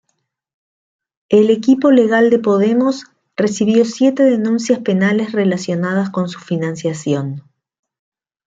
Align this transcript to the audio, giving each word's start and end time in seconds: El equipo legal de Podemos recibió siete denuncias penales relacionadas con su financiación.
El 1.29 1.51
equipo 1.51 1.91
legal 1.91 2.31
de 2.31 2.39
Podemos 2.39 3.03
recibió 3.35 3.85
siete 3.85 4.23
denuncias 4.23 4.79
penales 4.79 5.31
relacionadas 5.31 6.09
con 6.09 6.27
su 6.27 6.39
financiación. 6.39 7.43